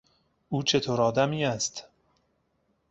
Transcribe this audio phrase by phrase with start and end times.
[0.49, 1.83] او چه طور آدمی است؟